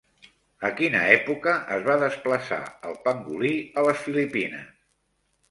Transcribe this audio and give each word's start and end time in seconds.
A 0.69 0.69
quina 0.77 1.01
època 1.17 1.53
es 1.75 1.83
va 1.89 1.97
desplaçar 2.05 2.59
el 2.93 2.97
pangolí 3.05 3.53
a 3.75 3.85
les 3.91 4.03
Filipines? 4.09 4.75